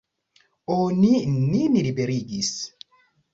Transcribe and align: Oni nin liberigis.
Oni 0.75 1.11
nin 1.51 1.77
liberigis. 1.89 2.51